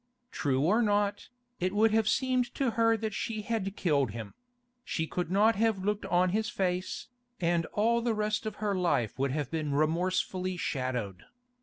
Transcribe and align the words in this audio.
True 0.31 0.61
or 0.61 0.81
not, 0.81 1.29
it 1.59 1.75
would 1.75 1.91
have 1.91 2.07
seemed 2.09 2.55
to 2.55 2.71
her 2.71 2.97
that 2.97 3.13
she 3.13 3.43
had 3.43 3.75
killed 3.75 4.09
him; 4.13 4.33
she 4.83 5.05
could 5.05 5.29
not 5.29 5.55
have 5.57 5.85
looked 5.85 6.07
on 6.07 6.29
his 6.29 6.49
face, 6.49 7.07
and 7.39 7.67
all 7.67 8.01
the 8.01 8.15
rest 8.15 8.47
of 8.47 8.55
her 8.55 8.73
life 8.75 9.19
would 9.19 9.29
have 9.29 9.51
been 9.51 9.73
remorsefully 9.73 10.57
shadowed. 10.57 11.25